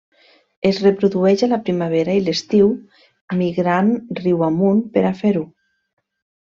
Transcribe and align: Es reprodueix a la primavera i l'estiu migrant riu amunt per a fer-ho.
Es 0.69 0.77
reprodueix 0.85 1.43
a 1.47 1.49
la 1.51 1.59
primavera 1.67 2.17
i 2.21 2.25
l'estiu 2.29 2.73
migrant 3.43 3.95
riu 4.25 4.43
amunt 4.51 4.85
per 4.97 5.09
a 5.13 5.17
fer-ho. 5.25 5.49